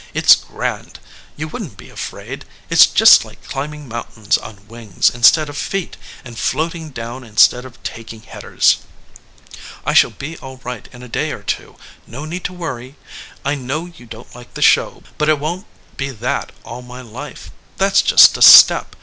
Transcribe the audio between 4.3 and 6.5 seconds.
on wings instead of feet, and